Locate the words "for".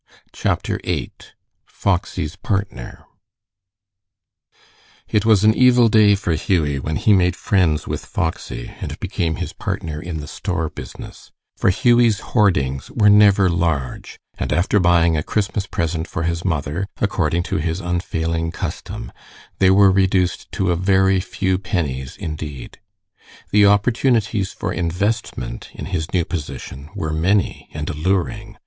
6.15-6.33, 11.55-11.69, 16.07-16.23, 24.51-24.73